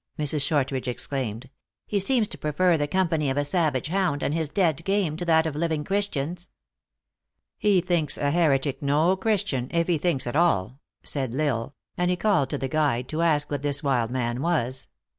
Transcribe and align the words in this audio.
Mrs. 0.17 0.41
Shortridge 0.41 0.87
exclaimed." 0.87 1.51
He 1.85 1.99
seems 1.99 2.27
to 2.29 2.37
prefer 2.39 2.75
the 2.75 2.87
company 2.87 3.29
of 3.29 3.37
a 3.37 3.45
savage 3.45 3.89
hound, 3.89 4.23
and 4.23 4.33
his 4.33 4.49
dead 4.49 4.83
game, 4.83 5.15
to 5.17 5.25
that 5.25 5.45
of 5.45 5.55
living 5.55 5.83
Christians."" 5.83 6.49
He 7.59 7.81
thinks 7.81 8.17
a 8.17 8.31
heretic 8.31 8.81
no 8.81 9.15
Christian, 9.15 9.67
if 9.69 9.87
he 9.87 9.99
thinks 9.99 10.25
at 10.25 10.35
all," 10.35 10.79
said 11.03 11.35
L 11.35 11.39
Isle; 11.41 11.75
and 11.99 12.09
he 12.09 12.17
called 12.17 12.49
to 12.49 12.57
the 12.57 12.67
guide, 12.67 13.07
to 13.09 13.21
ask 13.21 13.51
what 13.51 13.61
this 13.61 13.83
wild 13.83 14.09
man 14.09 14.41
was. 14.41 14.87